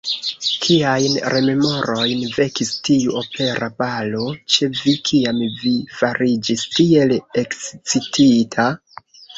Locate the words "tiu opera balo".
2.89-4.25